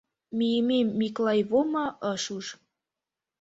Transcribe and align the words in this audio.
Мийымем 0.37 0.87
Миклай 0.99 1.41
Вома 1.49 1.85
ыш 2.11 2.23
уж. 2.37 2.45